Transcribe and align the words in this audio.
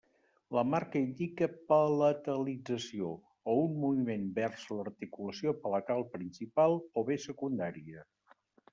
La 0.57 0.61
marca 0.69 1.01
indica 1.03 1.47
palatalització, 1.71 3.11
o 3.53 3.57
un 3.67 3.77
moviment 3.85 4.27
vers 4.41 4.67
l'articulació 4.79 5.57
palatal 5.69 6.05
principal 6.19 6.79
o 7.03 7.09
bé 7.13 7.23
secundària. 7.31 8.13